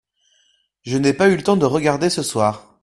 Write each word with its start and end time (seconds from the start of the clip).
Je 0.81 0.97
n’ai 0.97 1.13
pas 1.13 1.29
eu 1.29 1.35
le 1.35 1.43
temps 1.43 1.57
de 1.57 1.65
regarder 1.67 2.09
ce 2.09 2.23
soir. 2.23 2.79